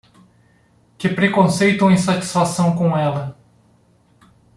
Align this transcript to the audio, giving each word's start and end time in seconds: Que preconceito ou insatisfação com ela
Que 0.97 1.09
preconceito 1.09 1.83
ou 1.85 1.91
insatisfação 1.91 2.75
com 2.75 2.97
ela 2.97 3.37